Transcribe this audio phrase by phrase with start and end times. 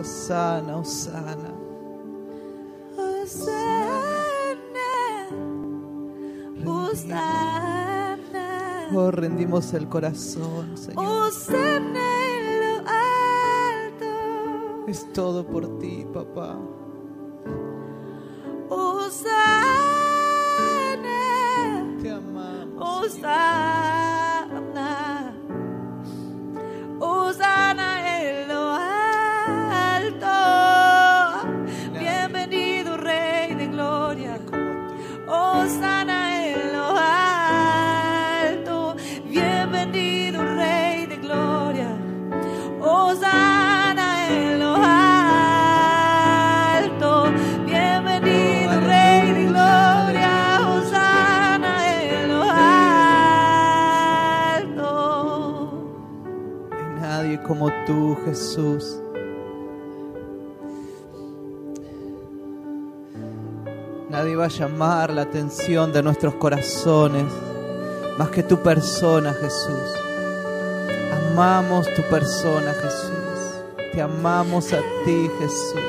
[0.00, 1.52] Osana, Osana.
[6.64, 8.18] Osana.
[8.94, 11.04] Oh, rendimos el corazón, Señor.
[11.28, 14.86] Osana en lo alto.
[14.88, 16.58] Es todo por ti, papá.
[58.24, 59.00] Jesús.
[64.10, 67.24] Nadie va a llamar la atención de nuestros corazones
[68.18, 69.96] más que tu persona, Jesús.
[71.30, 73.20] Amamos tu persona, Jesús.
[73.92, 75.80] Te amamos a ti, Jesús.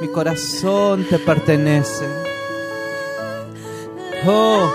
[0.00, 2.06] Mi corazón te pertenece.
[4.26, 4.70] Oh,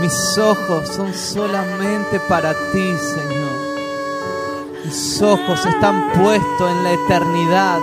[0.00, 3.71] mis ojos son solamente para ti, Señor.
[4.84, 7.78] Mis ojos están puestos en la eternidad.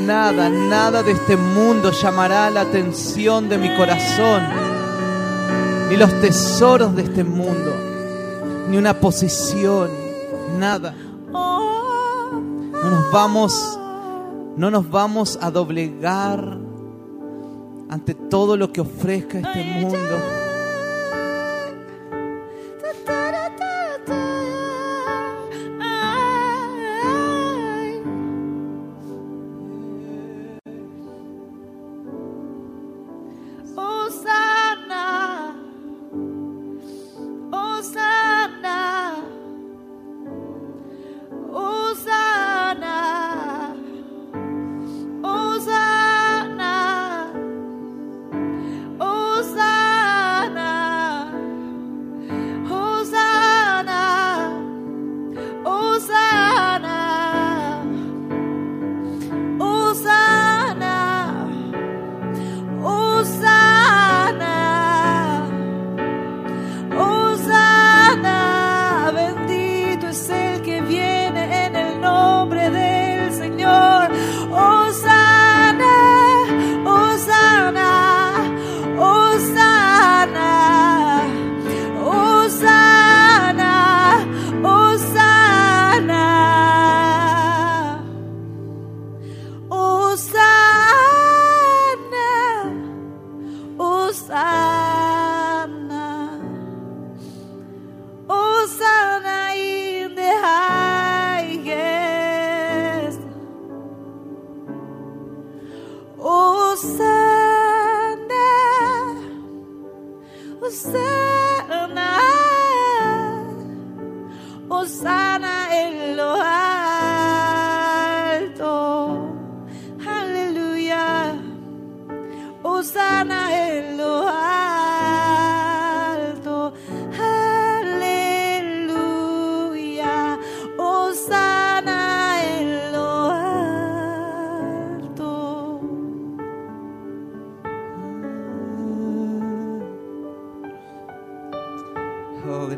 [0.00, 4.42] Nada, nada de este mundo llamará la atención de mi corazón.
[5.88, 7.74] Ni los tesoros de este mundo.
[8.70, 9.90] Ni una posición.
[10.58, 10.94] Nada.
[11.32, 13.78] No nos vamos,
[14.56, 16.58] no nos vamos a doblegar
[17.90, 20.39] ante todo lo que ofrezca este mundo.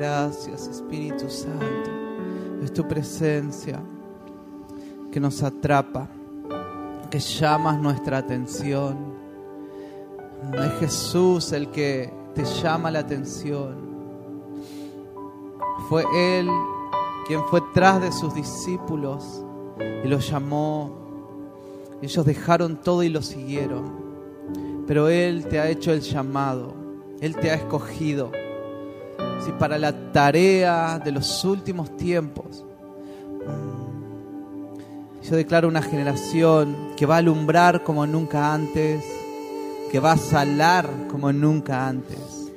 [0.03, 1.91] Gracias Espíritu Santo.
[2.61, 3.81] Es tu presencia
[5.13, 6.09] que nos atrapa,
[7.09, 8.97] que llamas nuestra atención.
[10.55, 13.77] Es Jesús el que te llama la atención.
[15.89, 16.49] Fue Él
[17.29, 19.45] quien fue tras de sus discípulos
[20.03, 20.99] y los llamó.
[22.03, 23.93] Ellos dejaron todo y lo siguieron.
[24.85, 26.75] Pero Él te ha hecho el llamado.
[27.21, 28.33] Él te ha escogido.
[29.45, 32.65] Si para la tarea de los últimos tiempos,
[35.23, 39.05] yo declaro una generación que va a alumbrar como nunca antes,
[39.91, 42.51] que va a salar como nunca antes.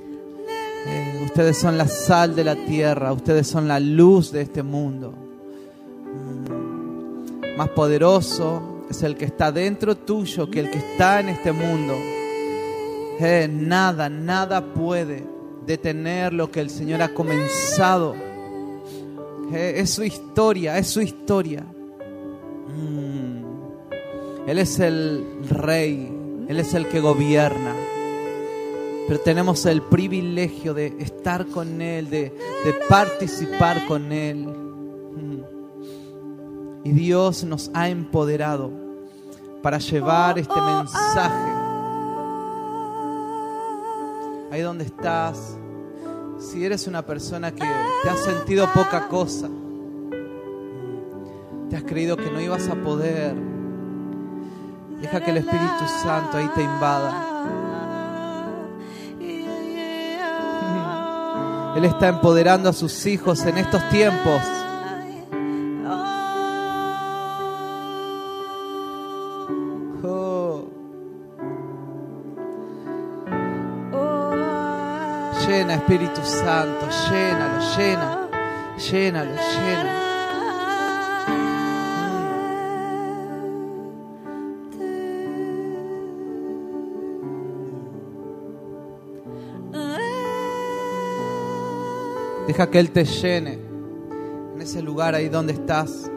[0.88, 5.14] Eh, ustedes son la sal de la tierra, ustedes son la luz de este mundo.
[7.58, 11.96] Más poderoso es el que está dentro tuyo que el que está en este mundo.
[13.20, 15.35] Eh, nada, nada puede
[15.66, 18.16] detener lo que el Señor ha comenzado.
[19.54, 21.64] Es su historia, es su historia.
[22.68, 23.46] Mm.
[24.48, 26.12] Él es el rey,
[26.48, 27.74] Él es el que gobierna.
[29.08, 32.34] Pero tenemos el privilegio de estar con Él, de,
[32.64, 34.46] de participar con Él.
[34.46, 35.42] Mm.
[36.84, 38.72] Y Dios nos ha empoderado
[39.62, 41.65] para llevar este mensaje.
[44.56, 45.58] Ahí donde estás,
[46.40, 47.68] si eres una persona que
[48.04, 49.50] te has sentido poca cosa,
[51.70, 53.36] te has creído que no ibas a poder,
[55.02, 57.12] deja que el Espíritu Santo ahí te invada.
[61.76, 64.42] Él está empoderando a sus hijos en estos tiempos.
[75.88, 78.28] Espíritu Santo, llénalo, llena,
[78.76, 80.02] llénalo, llena.
[92.48, 93.60] Deja que Él te llene
[94.56, 96.10] en ese lugar ahí donde estás.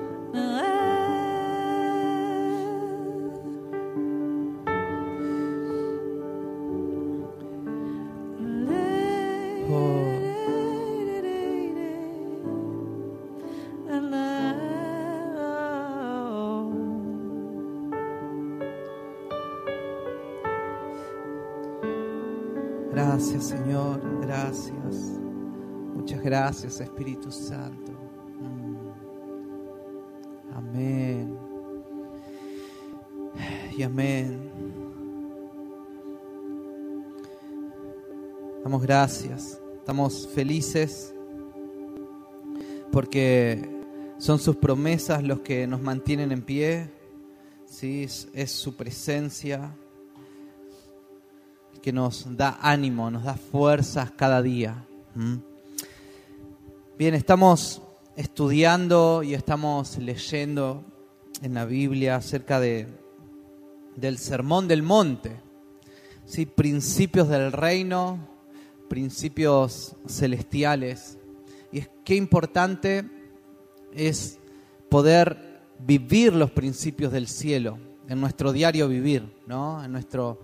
[26.49, 27.93] Gracias Espíritu Santo.
[28.41, 28.89] Mm.
[30.57, 31.39] Amén.
[33.77, 34.51] Y amén.
[38.65, 39.61] Damos gracias.
[39.77, 41.15] Estamos felices
[42.91, 43.69] porque
[44.17, 46.91] son sus promesas los que nos mantienen en pie.
[47.67, 48.05] ¿sí?
[48.33, 49.77] Es, su presencia
[51.83, 54.87] que nos da ánimo, nos da fuerzas cada día.
[55.15, 55.48] ¿Mm?
[56.99, 57.81] Bien, estamos
[58.17, 60.83] estudiando y estamos leyendo
[61.43, 62.89] en la Biblia acerca de,
[63.95, 65.37] del sermón del monte,
[66.25, 66.45] ¿sí?
[66.45, 68.19] principios del reino,
[68.89, 71.19] principios celestiales.
[71.71, 73.09] Y es qué importante
[73.95, 74.41] es
[74.89, 77.79] poder vivir los principios del cielo
[78.09, 79.85] en nuestro diario vivir, ¿no?
[79.85, 80.41] en, nuestro,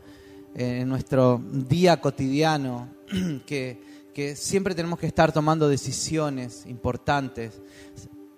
[0.55, 2.91] en nuestro día cotidiano,
[3.45, 7.61] que que siempre tenemos que estar tomando decisiones importantes.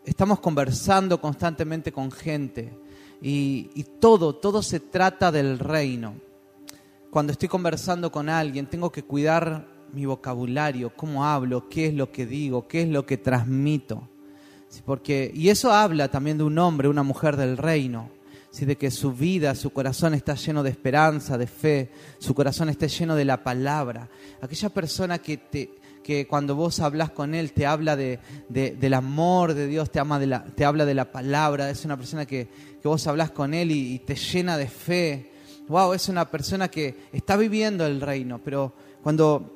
[0.04, 2.76] Estamos conversando constantemente con gente
[3.20, 6.14] y, y, todo, todo se trata del reino.
[7.10, 12.10] Cuando estoy conversando con alguien, tengo que cuidar mi vocabulario, cómo hablo, qué es lo
[12.10, 14.08] que digo, qué es lo que transmito.
[14.84, 18.10] Porque, y eso habla también de un hombre, una mujer del reino.
[18.50, 18.64] ¿Sí?
[18.64, 22.86] de que su vida, su corazón está lleno de esperanza, de fe, su corazón está
[22.86, 24.08] lleno de la palabra.
[24.40, 25.70] Aquella persona que, te,
[26.02, 29.98] que cuando vos hablas con él te habla de, de, del amor de Dios, te,
[29.98, 32.48] ama de la, te habla de la palabra, es una persona que,
[32.80, 35.32] que vos hablas con él y, y te llena de fe.
[35.68, 38.72] Wow, es una persona que está viviendo el reino, pero
[39.02, 39.52] cuando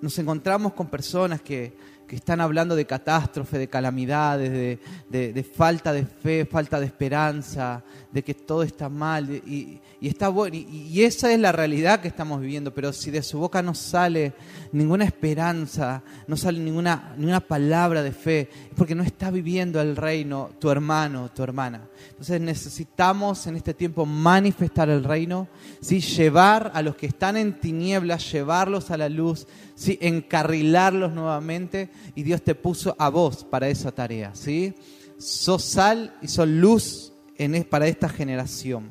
[0.00, 5.92] nos encontramos con personas que, que están hablando de catástrofe, de calamidades, de, de, falta
[5.92, 7.82] de fe, falta de esperanza,
[8.12, 10.56] de que todo está mal y, y está bueno.
[10.56, 13.74] Y, y, esa es la realidad que estamos viviendo, pero si de su boca no
[13.74, 14.34] sale
[14.72, 19.96] ninguna esperanza, no sale ninguna, ninguna palabra de fe, es porque no está viviendo el
[19.96, 21.88] reino tu hermano, tu hermana.
[22.10, 25.48] Entonces necesitamos en este tiempo manifestar el reino,
[25.80, 26.00] ¿sí?
[26.00, 29.46] llevar a los que están en tinieblas, llevarlos a la luz,
[29.76, 29.98] ¿sí?
[30.00, 34.34] encarrilarlos nuevamente y Dios te puso a vos para esa tarea.
[34.34, 34.74] ¿sí?
[35.18, 38.90] Sos sal y sos luz en, para esta generación.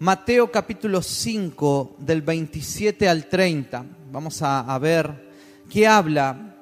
[0.00, 3.84] Mateo capítulo 5 del 27 al 30.
[4.10, 5.30] Vamos a, ver
[5.68, 6.56] qué habla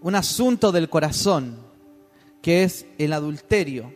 [0.00, 1.56] un asunto del corazón,
[2.40, 3.92] que es el adulterio.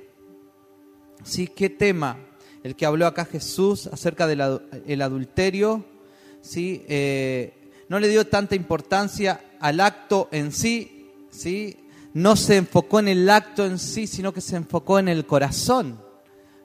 [1.23, 1.47] ¿Sí?
[1.47, 2.19] ¿Qué tema?
[2.65, 5.85] El que habló acá Jesús acerca del adulterio.
[6.47, 6.85] ¿Sí?
[6.89, 7.53] Eh,
[7.89, 11.77] no le dio tanta importancia al acto en sí, ¿sí?
[12.15, 16.01] no se enfocó en el acto en sí, sino que se enfocó en el corazón.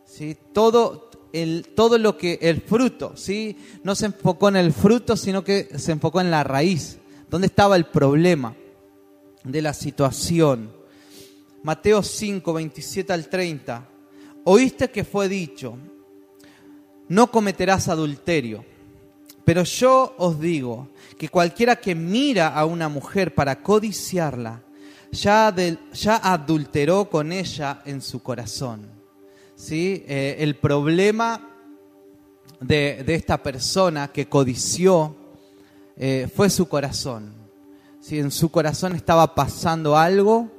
[0.05, 0.37] ¿sí?
[0.53, 3.57] Todo, el, todo lo que, el fruto, ¿sí?
[3.83, 6.97] no se enfocó en el fruto, sino que se enfocó en la raíz.
[7.29, 8.55] ¿Dónde estaba el problema
[9.43, 10.71] de la situación?
[11.63, 13.87] Mateo 5, 27 al 30.
[14.43, 15.77] Oíste que fue dicho,
[17.07, 18.70] no cometerás adulterio.
[19.43, 24.61] Pero yo os digo que cualquiera que mira a una mujer para codiciarla,
[25.11, 25.53] ya,
[25.93, 28.87] ya adulteró con ella en su corazón.
[29.55, 30.03] ¿sí?
[30.07, 31.49] Eh, el problema
[32.59, 35.15] de, de esta persona que codició
[35.97, 37.33] eh, fue su corazón.
[37.99, 38.19] ¿sí?
[38.19, 40.49] En su corazón estaba pasando algo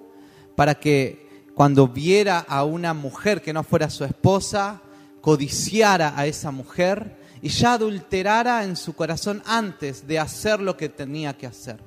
[0.55, 4.83] para que cuando viera a una mujer que no fuera su esposa,
[5.21, 10.89] codiciara a esa mujer y ya adulterara en su corazón antes de hacer lo que
[10.89, 11.81] tenía que hacer.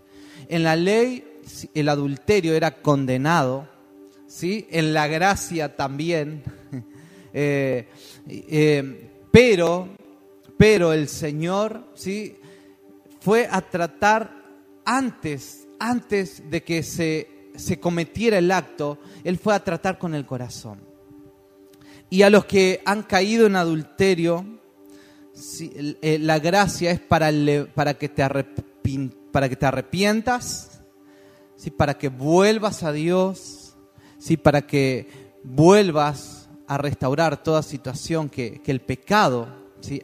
[0.48, 1.24] En la ley
[1.74, 3.68] el adulterio era condenado,
[4.28, 4.68] ¿sí?
[4.70, 6.44] en la gracia también,
[7.38, 7.90] Eh,
[8.30, 9.90] eh, pero,
[10.58, 12.38] pero el Señor ¿sí?
[13.20, 14.32] fue a tratar
[14.86, 20.26] antes, antes de que se, se cometiera el acto, Él fue a tratar con el
[20.26, 20.80] corazón.
[22.10, 24.46] Y a los que han caído en adulterio,
[25.60, 27.30] eh, la gracia es para,
[27.74, 28.24] para, que te
[29.32, 30.82] para que te arrepientas,
[31.58, 31.72] ¿sí?
[31.72, 33.76] para que vuelvas a Dios,
[34.18, 34.38] ¿sí?
[34.38, 35.08] para que
[35.44, 39.48] vuelvas a restaurar toda situación que, el pecado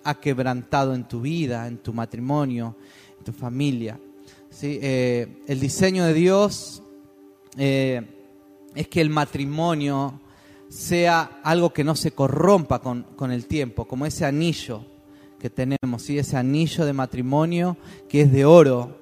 [0.04, 2.76] ha quebrantado en tu vida, en tu matrimonio,
[3.18, 4.00] en tu familia.
[4.62, 6.84] Eh, el diseño de Dios
[7.58, 8.02] eh,
[8.76, 10.20] es que el matrimonio
[10.68, 14.91] sea algo que no se corrompa con el tiempo, como ese anillo
[15.42, 16.20] que tenemos, ¿sí?
[16.20, 17.76] ese anillo de matrimonio
[18.08, 19.00] que es de oro,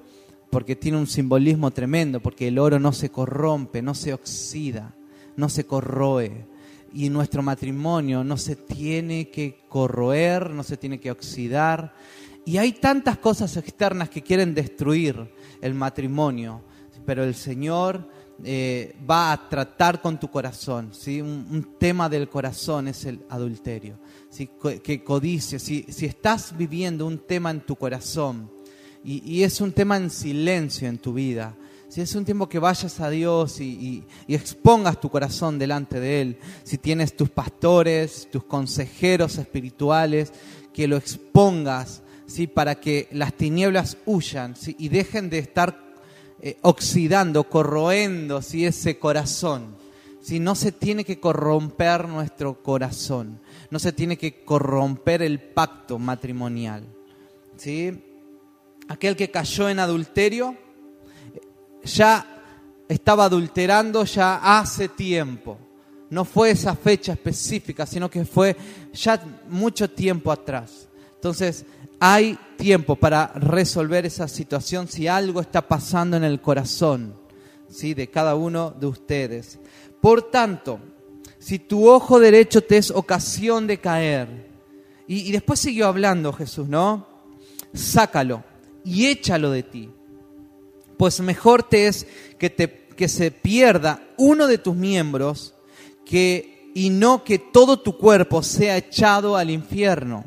[0.48, 4.94] porque tiene un simbolismo tremendo, porque el oro no se corrompe, no se oxida,
[5.36, 6.46] no se corroe.
[6.94, 11.92] Y nuestro matrimonio no se tiene que corroer, no se tiene que oxidar.
[12.46, 15.30] Y hay tantas cosas externas que quieren destruir
[15.60, 16.62] el matrimonio,
[17.04, 18.08] pero el Señor
[18.44, 20.90] eh, va a tratar con tu corazón.
[20.92, 21.20] ¿sí?
[21.20, 23.98] Un, tema del corazón es el adulterio.
[24.82, 28.50] Que codicia, si, si estás viviendo un tema en tu corazón
[29.02, 31.56] y, y es un tema en silencio en tu vida,
[31.90, 36.20] si es un tiempo que vayas a Dios y, y- expongas tu corazón delante de
[36.20, 40.32] Él, si tienes tus pastores, tus consejeros espirituales,
[40.72, 42.46] que lo expongas, ¿sí?
[42.46, 45.89] para que las tinieblas huyan y dejen de estar
[46.42, 48.64] eh, oxidando, corroendo ¿sí?
[48.64, 49.76] ese corazón.
[50.22, 50.40] ¿sí?
[50.40, 56.84] No se tiene que corromper nuestro corazón, no se tiene que corromper el pacto matrimonial.
[57.56, 58.02] ¿sí?
[58.88, 60.56] Aquel que cayó en adulterio
[61.84, 62.26] ya
[62.88, 65.58] estaba adulterando ya hace tiempo.
[66.10, 68.56] No fue esa fecha específica, sino que fue
[68.92, 70.88] ya mucho tiempo atrás.
[71.14, 71.64] Entonces,
[72.00, 77.14] hay tiempo para resolver esa situación si algo está pasando en el corazón
[77.68, 77.94] ¿sí?
[77.94, 79.58] de cada uno de ustedes.
[80.00, 80.80] Por tanto,
[81.38, 84.50] si tu ojo derecho te es ocasión de caer,
[85.06, 87.06] y, después siguió hablando Jesús, ¿no?
[87.74, 88.44] Sácalo
[88.84, 89.90] y échalo de ti
[91.00, 92.06] pues mejor te es
[92.38, 95.54] que, te, que se pierda uno de tus miembros
[96.04, 100.26] que, y no que todo tu cuerpo sea echado al infierno.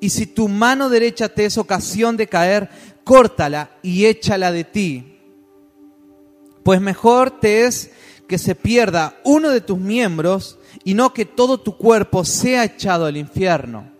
[0.00, 2.68] Y si tu mano derecha te es ocasión de caer,
[3.04, 5.18] córtala y échala de ti.
[6.62, 7.90] Pues mejor te es
[8.26, 13.06] que se pierda uno de tus miembros y no que todo tu cuerpo sea echado
[13.06, 13.92] al infierno.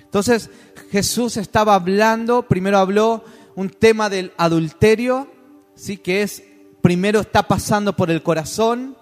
[0.00, 0.50] Entonces
[0.90, 5.30] Jesús estaba hablando, primero habló un tema del adulterio,
[5.74, 6.42] sí que es
[6.80, 8.96] primero está pasando por el corazón,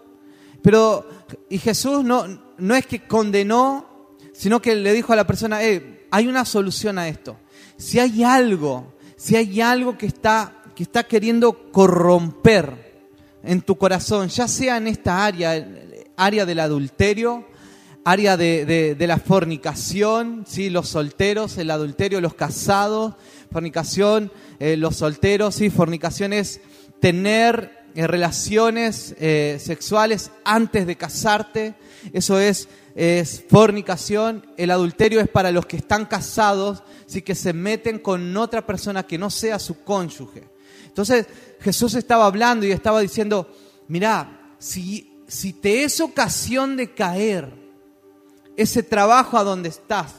[0.62, 1.06] pero
[1.48, 5.93] y Jesús no no es que condenó, sino que le dijo a la persona, "Eh,
[6.14, 7.36] hay una solución a esto.
[7.76, 12.94] Si hay algo, si hay algo que está que está queriendo corromper
[13.42, 15.66] en tu corazón, ya sea en esta área,
[16.16, 17.46] área del adulterio,
[18.04, 20.70] área de, la fornicación, ¿sí?
[20.70, 23.14] los solteros, el adulterio, los casados,
[23.50, 24.30] fornicación,
[24.60, 25.68] eh, los solteros, ¿sí?
[25.68, 26.60] fornicación es
[27.00, 31.74] tener eh, relaciones eh, sexuales antes de casarte,
[32.12, 37.22] eso es, es fornicación, el adulterio es para los que están casados, ¿sí?
[37.22, 40.48] que se meten con otra persona que no sea su cónyuge.
[40.86, 41.26] Entonces
[41.60, 43.48] Jesús estaba hablando y estaba diciendo,
[43.88, 47.52] mira, si, si te es ocasión de caer,
[48.56, 50.14] ese trabajo a donde estás,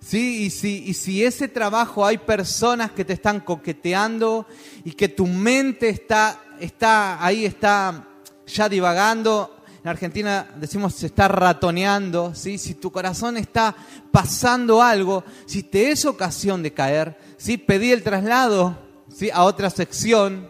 [0.00, 0.44] ¿sí?
[0.44, 4.46] Y si, y si ese trabajo hay personas que te están coqueteando
[4.84, 8.06] y que tu mente está, está ahí, está
[8.46, 9.57] ya divagando,
[9.88, 12.58] en Argentina decimos se está ratoneando, ¿sí?
[12.58, 13.74] si tu corazón está
[14.10, 17.56] pasando algo, si te es ocasión de caer, ¿sí?
[17.56, 18.78] pedí el traslado
[19.10, 19.30] ¿sí?
[19.32, 20.46] a otra sección,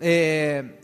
[0.00, 0.80] eh,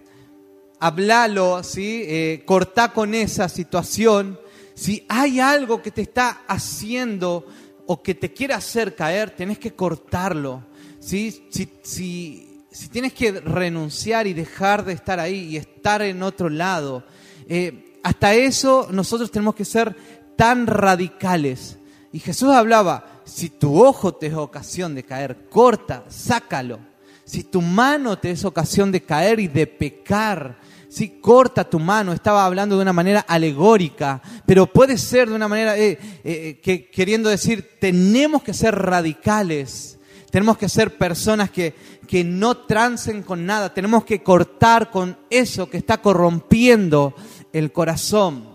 [0.78, 2.04] hablalo, ¿sí?
[2.06, 4.38] Eh, cortá con esa situación.
[4.74, 7.44] Si hay algo que te está haciendo
[7.86, 10.64] o que te quiere hacer caer, tenés que cortarlo.
[11.00, 11.48] ¿sí?
[11.50, 17.04] Si tienes que renunciar y dejar de estar ahí y estar en otro lado,
[17.50, 19.94] eh, hasta eso nosotros tenemos que ser
[20.36, 21.78] tan radicales.
[22.12, 26.78] Y Jesús hablaba, si tu ojo te es ocasión de caer, corta, sácalo.
[27.24, 32.12] Si tu mano te es ocasión de caer y de pecar, si corta tu mano,
[32.12, 36.88] estaba hablando de una manera alegórica, pero puede ser de una manera eh, eh, que,
[36.88, 39.98] queriendo decir, tenemos que ser radicales,
[40.30, 41.74] tenemos que ser personas que,
[42.08, 47.14] que no trancen con nada, tenemos que cortar con eso que está corrompiendo
[47.52, 48.48] el corazón.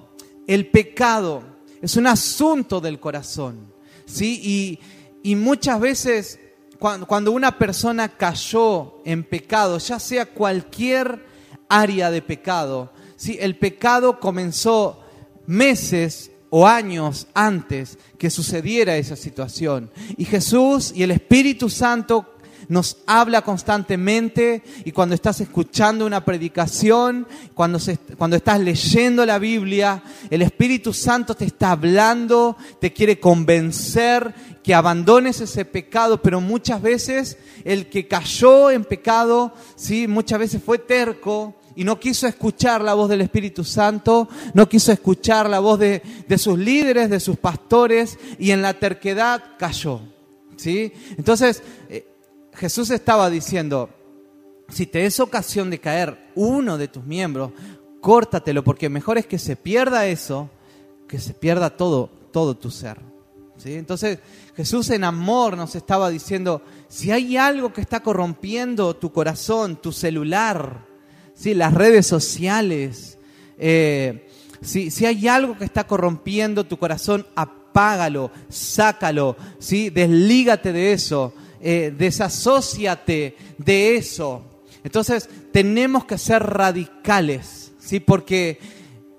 [0.48, 1.44] El pecado
[1.82, 3.74] es un asunto del corazón,
[4.06, 4.40] ¿sí?
[4.44, 4.80] Y,
[5.30, 6.40] y muchas veces
[6.80, 11.26] cuando, cuando una persona cayó en pecado, ya sea cualquier
[11.68, 13.38] área de pecado, ¿sí?
[13.40, 15.02] El pecado comenzó
[15.48, 19.92] meses o años antes que sucediera esa situación.
[20.18, 22.35] Y Jesús y el Espíritu Santo
[22.68, 30.42] nos habla constantemente y cuando estás escuchando una predicación, cuando, estás leyendo la Biblia, el
[30.42, 37.38] Espíritu Santo te está hablando, te quiere convencer que abandones ese pecado, pero muchas veces
[37.64, 40.08] el que cayó en pecado, ¿sí?
[40.08, 44.94] muchas veces fue terco, y no quiso escuchar la voz del Espíritu Santo, no quiso
[44.94, 50.00] escuchar la voz de, de, sus líderes, de sus pastores, y en la terquedad cayó.
[50.56, 50.94] ¿sí?
[51.18, 52.08] Entonces, eh,
[52.56, 53.90] Jesús estaba diciendo,
[54.70, 57.52] si te es ocasión de caer uno de tus miembros,
[58.02, 60.50] córtatelo, porque mejor es que se pierda eso,
[61.08, 63.00] que se pierda todo, todo tu ser.
[63.58, 63.74] ¿Sí?
[63.74, 64.20] Entonces
[64.56, 69.92] Jesús en amor nos estaba diciendo, si hay algo que está corrompiendo tu corazón, tu
[69.92, 70.86] celular,
[71.34, 71.54] ¿sí?
[71.54, 73.18] las redes sociales,
[73.58, 74.28] eh,
[74.62, 79.90] si, si, hay algo que está corrompiendo tu corazón, apágalo, sácalo, ¿sí?
[79.90, 81.34] deslígate de eso
[81.68, 84.44] eh, desasóciate de eso.
[84.84, 88.00] Entonces tenemos que ser radicales, ¿sí?
[88.00, 88.60] porque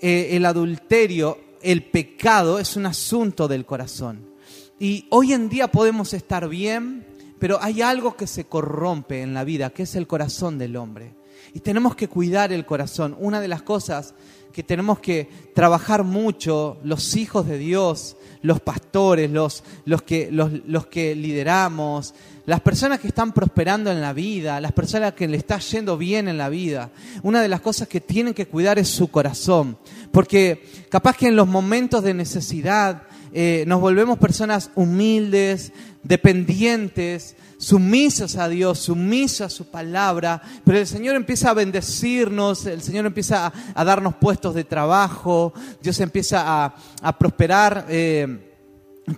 [0.01, 4.31] eh, el adulterio, el pecado es un asunto del corazón.
[4.79, 7.05] Y hoy en día podemos estar bien,
[7.41, 11.17] pero hay algo que se corrompe en la vida, que es el corazón del hombre.
[11.53, 13.17] Y tenemos que cuidar el corazón.
[13.19, 14.15] Una de las cosas
[14.53, 20.51] que tenemos que trabajar mucho, los hijos de Dios, los pastores, los, los, que, los,
[20.67, 22.15] los que lideramos,
[22.47, 26.29] las personas que están prosperando en la vida, las personas que le está yendo bien
[26.29, 26.91] en la vida,
[27.23, 29.77] una de las cosas que tienen que cuidar es su corazón.
[30.13, 33.03] Porque capaz que en los momentos de necesidad
[33.39, 35.71] eh, nos volvemos personas humildes,
[36.03, 42.81] dependientes, sumisos a Dios, sumisos a su palabra, pero el Señor empieza a bendecirnos, el
[42.81, 46.65] Señor empieza a, darnos puestos de trabajo, Dios empieza
[47.03, 48.57] a, prosperar eh,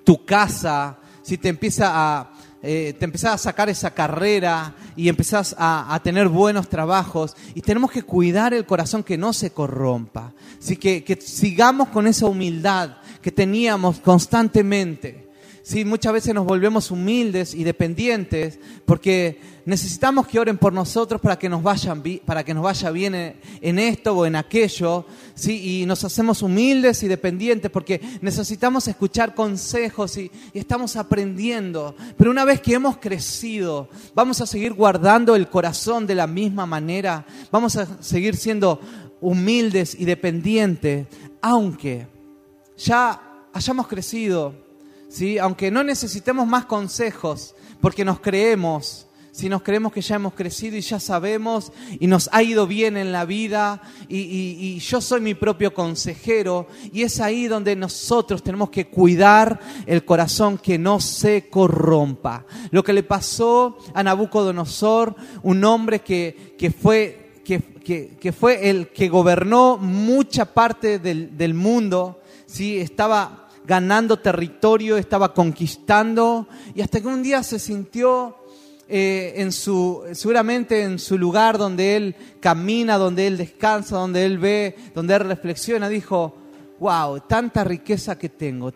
[0.03, 5.97] tu casa, si te empieza a, eh, te a sacar esa carrera y empezás a,
[6.03, 7.37] tener buenos trabajos.
[7.55, 10.33] Y tenemos que cuidar el corazón que no se corrompa.
[10.61, 15.29] Así que, que sigamos con esa humildad que teníamos constantemente.
[15.69, 21.39] Sí, muchas veces nos volvemos humildes y dependientes porque necesitamos que oren por nosotros para
[21.39, 25.05] que nos, vayan, para que nos vaya bien en, esto o en aquello.
[25.35, 25.83] ¿sí?
[25.83, 31.95] Y nos hacemos humildes y dependientes porque necesitamos escuchar consejos y, y estamos aprendiendo.
[32.17, 36.65] Pero una vez que hemos crecido, vamos a seguir guardando el corazón de la misma
[36.65, 37.27] manera.
[37.53, 38.81] Vamos a seguir siendo
[39.21, 41.09] humildes y dependientes,
[41.43, 42.07] aunque
[42.79, 43.21] ya
[43.53, 44.55] hayamos crecido
[45.09, 45.39] ¿sí?
[45.39, 50.77] aunque no necesitemos más consejos, porque nos creemos, si nos creemos que ya hemos crecido
[50.77, 55.35] y ya sabemos y nos ha ido bien en la vida y, yo soy mi
[55.35, 61.49] propio consejero y es ahí donde nosotros tenemos que cuidar el corazón que no se
[61.49, 62.47] corrompa.
[62.71, 67.25] Lo que le pasó a Nabucodonosor, un hombre que, que fue...
[67.49, 67.79] Que,
[68.21, 72.18] que fue el que gobernó mucha parte del, del mundo,
[72.49, 72.79] ¿sí?
[72.79, 78.35] estaba ganando territorio, estaba conquistando, y hasta que un día se sintió
[78.89, 84.39] eh, en su, seguramente en su lugar donde él camina, donde él descansa, donde él
[84.39, 86.35] ve, donde él reflexiona, dijo,
[86.81, 88.73] wow, tanta riqueza que tengo,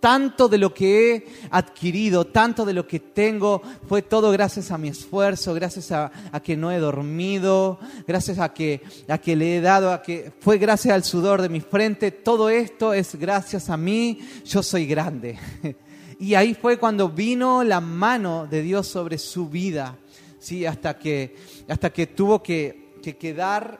[0.00, 4.78] tanto de lo que he adquirido, tanto de lo que tengo, fue todo gracias a
[4.78, 6.10] mi esfuerzo, gracias a,
[6.42, 10.58] que no he dormido, gracias a que, a que le he dado, a que fue
[10.58, 12.10] gracias al sudor de mi frente.
[12.10, 15.38] Todo esto es gracias a mí, yo soy grande.
[16.20, 19.96] Y ahí fue cuando vino la mano de Dios sobre su vida,
[20.40, 20.66] ¿sí?
[20.66, 21.36] hasta, que,
[21.68, 23.78] hasta que tuvo que, quedar,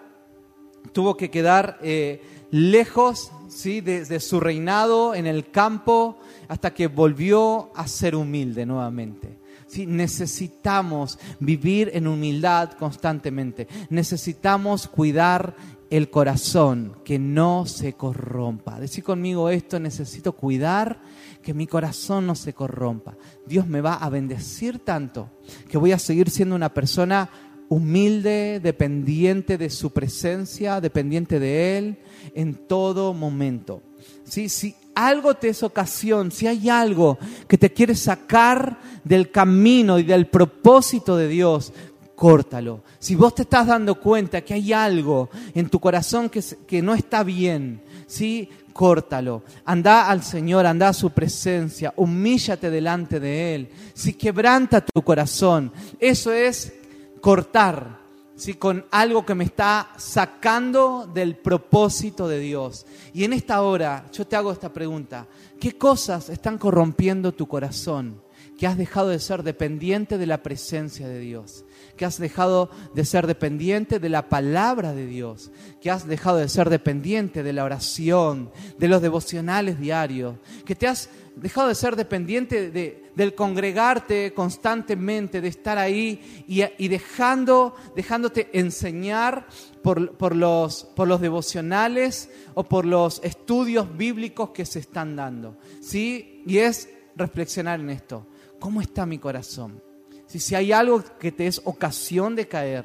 [0.93, 3.81] tuvo que quedar eh, lejos ¿sí?
[3.81, 9.39] de, su reinado en el campo hasta que volvió a ser humilde nuevamente.
[9.67, 9.87] ¿sí?
[9.87, 13.69] Necesitamos vivir en humildad constantemente.
[13.91, 15.55] Necesitamos cuidar
[15.91, 18.79] el corazón, que no se corrompa.
[18.79, 21.01] Decir conmigo esto, necesito cuidar
[21.43, 23.17] que mi corazón no se corrompa.
[23.47, 25.31] Dios me va a bendecir tanto
[25.69, 27.31] que voy a seguir siendo una persona
[27.69, 31.99] humilde, dependiente de su presencia, dependiente de Él
[32.35, 33.83] en todo momento.
[34.25, 34.49] ¿Sí?
[34.49, 40.03] Si algo te es ocasión, si hay algo que te quiere sacar del camino y
[40.03, 41.73] del propósito de Dios,
[42.15, 42.83] córtalo.
[42.99, 46.95] Si vos te estás dando cuenta que hay algo en tu corazón que, que no
[46.95, 48.49] está bien, ¿sí?
[48.79, 49.43] córtalo.
[49.65, 53.69] Anda al Señor, anda a su presencia, humíllate delante de Él.
[53.93, 56.73] Si quebranta tu corazón, eso es
[57.21, 57.99] cortar
[58.37, 58.55] ¿sí?
[58.55, 62.87] con algo que me está sacando del propósito de Dios.
[63.13, 65.27] Y en esta hora yo te hago esta pregunta.
[65.61, 68.21] ¿Qué cosas están corrompiendo tu corazón?
[68.59, 71.65] Que has dejado de ser dependiente de la presencia de Dios
[71.99, 75.51] que has dejado de ser dependiente de la palabra de Dios,
[75.83, 80.87] que has dejado de ser dependiente de la oración, de los devocionales diarios, que te
[80.87, 88.49] has dejado de ser dependiente de, del congregarte constantemente, de estar ahí y, dejando, dejándote
[88.53, 89.47] enseñar
[89.83, 95.57] por, por, los, por los devocionales o por los estudios bíblicos que se están dando.
[95.81, 96.43] ¿sí?
[96.47, 98.27] Y es reflexionar en esto.
[98.59, 99.83] ¿Cómo está mi corazón?
[100.29, 102.85] si, si hay algo que te es ocasión de caer,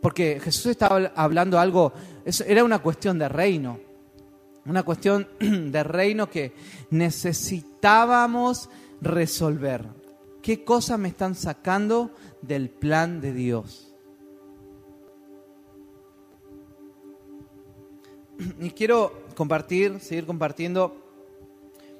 [0.00, 1.92] porque Jesús estaba hablando algo,
[2.46, 3.80] era una cuestión de reino,
[4.64, 6.54] una cuestión de reino que
[6.90, 9.84] necesitábamos resolver.
[10.42, 13.92] ¿Qué cosas me están sacando del plan de Dios?
[18.60, 21.02] Y quiero compartir, seguir compartiendo.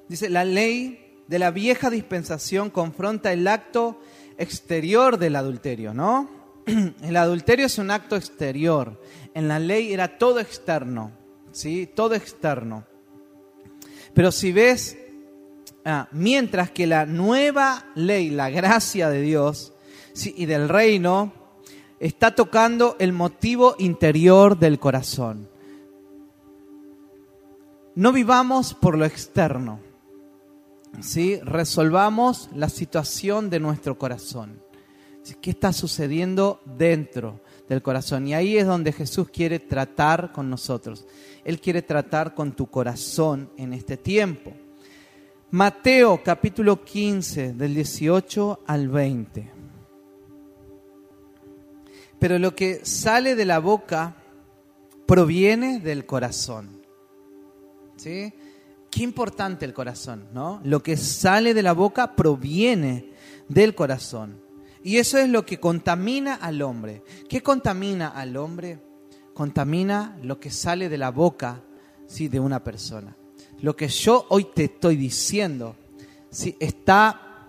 [0.07, 3.99] Dice, la ley de la vieja dispensación confronta el acto
[4.37, 6.29] exterior del adulterio, ¿no?
[7.01, 9.01] El adulterio es un acto exterior.
[9.33, 11.11] En la ley era todo externo,
[11.51, 11.89] ¿sí?
[11.93, 12.85] Todo externo.
[14.13, 14.97] Pero si ves,
[15.85, 19.73] ah, mientras que la nueva ley, la gracia de Dios
[20.23, 21.31] y del reino,
[21.99, 25.49] está tocando el motivo interior del corazón.
[27.95, 29.86] No vivamos por lo externo.
[31.01, 31.39] ¿Sí?
[31.43, 34.61] resolvamos la situación de nuestro corazón.
[35.41, 38.27] ¿Qué está sucediendo dentro del corazón?
[38.27, 41.05] Y ahí es donde Jesús quiere tratar con nosotros.
[41.43, 44.53] Él quiere tratar con tu corazón en este tiempo.
[45.51, 49.51] Mateo capítulo 15 del 18 al 20.
[52.19, 54.15] Pero lo que sale de la boca
[55.05, 56.81] proviene del corazón.
[57.97, 58.33] ¿Sí?
[58.97, 60.59] Qué importante el corazón, ¿no?
[60.63, 63.11] Lo que sale de la boca proviene
[63.47, 64.41] del corazón.
[64.83, 67.03] Y eso es lo que contamina al hombre.
[67.29, 68.79] ¿Qué contamina al hombre?
[69.35, 71.61] Contamina lo que sale de la boca
[72.07, 72.27] ¿sí?
[72.27, 73.15] de una persona.
[73.61, 75.75] Lo que yo hoy te estoy diciendo
[76.31, 76.57] ¿sí?
[76.59, 77.45] está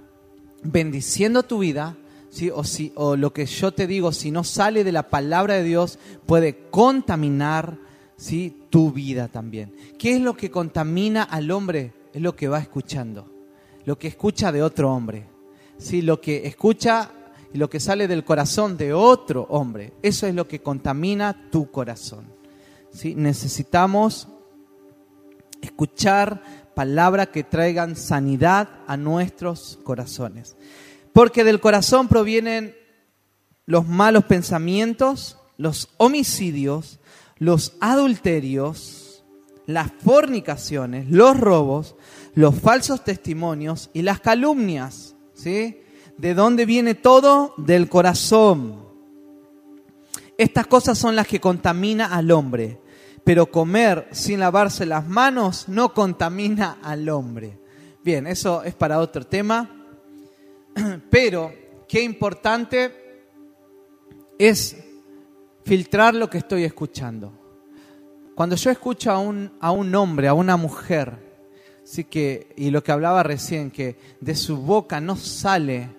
[0.63, 1.97] bendiciendo tu vida,
[2.29, 2.51] ¿sí?
[2.51, 5.63] o, si, o lo que yo te digo, si no sale de la palabra de
[5.63, 7.88] Dios, puede contaminar
[8.19, 8.65] ¿sí?
[8.69, 9.73] tu vida también.
[9.99, 11.95] ¿Qué es lo que contamina al hombre?
[12.13, 13.31] Es lo que va escuchando,
[13.87, 15.27] lo que escucha de otro hombre.
[15.79, 16.03] ¿sí?
[16.03, 17.11] Lo que escucha
[17.55, 19.95] y lo que sale del corazón de otro hombre.
[20.03, 22.27] Eso es lo que contamina tu corazón.
[22.93, 23.15] ¿sí?
[23.15, 24.29] Necesitamos
[25.63, 26.43] escuchar
[26.75, 30.57] palabras que traigan sanidad a nuestros corazones.
[31.13, 32.77] Porque del corazón provienen
[33.67, 36.98] los malos pensamientos, los homicidios,
[37.39, 39.25] los adulterios,
[39.67, 41.95] las fornicaciones, los robos,
[42.35, 45.15] los falsos testimonios y las calumnias.
[45.35, 45.81] ¿Sí?
[46.17, 47.55] ¿De dónde viene todo?
[47.59, 48.89] Del corazón.
[50.37, 52.81] Estas cosas son las que contamina al hombre,
[53.25, 57.59] pero comer sin lavarse las manos no contamina al hombre.
[58.05, 59.85] Bien, eso es para otro tema,
[61.11, 61.53] pero
[61.89, 62.95] qué importante
[64.39, 64.77] es
[65.69, 67.31] filtrar lo que estoy escuchando.
[68.35, 71.19] Cuando yo escucho a un, a un hombre, a una mujer,
[71.85, 75.91] sí que, y lo que hablaba recién, que de su boca no sale,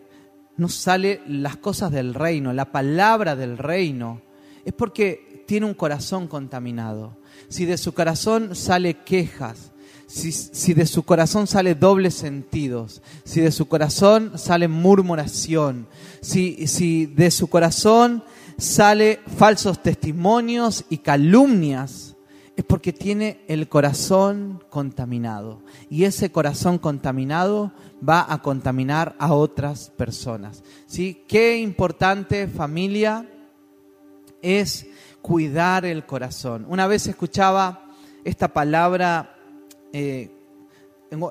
[0.57, 4.23] no sale las cosas del reino, la palabra del reino,
[4.65, 7.19] es porque tiene un corazón contaminado.
[7.47, 9.71] Si de su corazón sale quejas,
[10.07, 15.87] si, si, de su corazón sale dobles sentidos, si de su corazón sale murmuración,
[16.21, 18.23] si, si de su corazón
[18.59, 22.15] sale falsos testimonios y calumnias,
[22.55, 25.61] es porque tiene el corazón contaminado.
[25.89, 27.71] Y ese corazón contaminado
[28.07, 30.61] va a contaminar a otras personas.
[30.85, 31.23] ¿Sí?
[31.27, 33.25] Qué importante familia
[34.41, 34.87] es
[35.21, 36.65] cuidar el corazón.
[36.67, 37.85] Una vez escuchaba
[38.25, 39.37] esta palabra,
[39.93, 40.29] eh,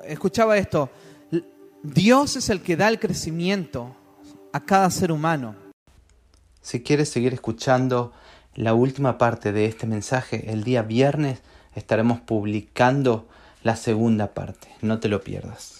[0.04, 0.88] escuchaba esto,
[1.82, 3.94] Dios es el que da el crecimiento
[4.52, 5.67] a cada ser humano.
[6.68, 8.12] Si quieres seguir escuchando
[8.54, 11.40] la última parte de este mensaje, el día viernes
[11.74, 13.26] estaremos publicando
[13.62, 14.68] la segunda parte.
[14.82, 15.77] No te lo pierdas.